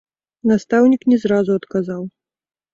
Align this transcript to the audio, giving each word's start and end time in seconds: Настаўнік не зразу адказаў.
Настаўнік 0.51 1.05
не 1.13 1.21
зразу 1.27 1.59
адказаў. 1.63 2.05